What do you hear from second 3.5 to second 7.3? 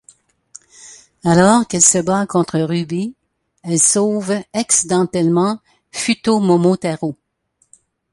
elle sauve accidentellement Futomomotarou.